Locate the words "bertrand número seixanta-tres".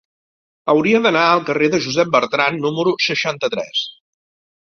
2.15-3.83